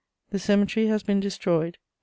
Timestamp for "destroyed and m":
1.19-1.81